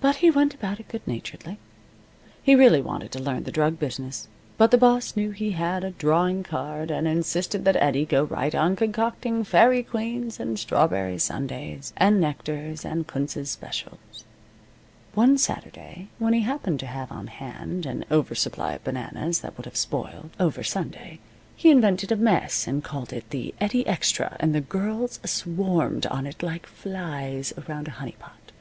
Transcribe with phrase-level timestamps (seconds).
[0.00, 1.58] But he went about it good naturedly.
[2.40, 5.90] He really wanted to learn the drug business, but the boss knew he had a
[5.90, 11.92] drawing card, and insisted that Eddie go right on concocting faerie queens and strawberry sundaes,
[11.96, 14.22] and nectars and Kunz's specials.
[15.14, 19.56] One Saturday, when he happened to have on hand an over supply of bananas that
[19.58, 21.18] would have spoiled over Sunday,
[21.56, 26.24] he invented a mess and called it the Eddie Extra, and the girls swarmed on
[26.24, 28.52] it like flies around a honey pot.